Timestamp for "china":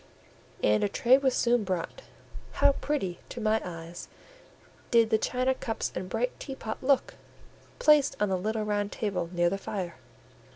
5.19-5.53